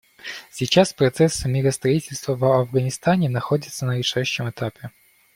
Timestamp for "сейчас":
0.49-0.93